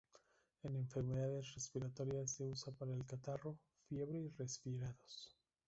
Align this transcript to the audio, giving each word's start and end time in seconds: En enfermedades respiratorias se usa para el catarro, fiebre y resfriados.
En 0.63 0.75
enfermedades 0.77 1.53
respiratorias 1.53 2.31
se 2.31 2.43
usa 2.43 2.73
para 2.73 2.91
el 2.91 3.05
catarro, 3.05 3.55
fiebre 3.87 4.17
y 4.17 4.29
resfriados. 4.29 5.37